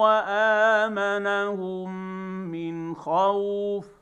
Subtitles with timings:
[0.00, 1.90] وآمنهم
[2.50, 3.95] من خوف